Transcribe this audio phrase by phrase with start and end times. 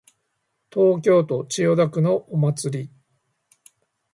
[0.73, 2.91] 東京都千代田区のお祭り